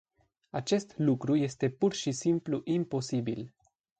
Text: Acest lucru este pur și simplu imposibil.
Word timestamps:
Acest 0.49 0.93
lucru 0.97 1.35
este 1.35 1.69
pur 1.69 1.93
și 1.93 2.11
simplu 2.11 2.61
imposibil. 2.63 3.53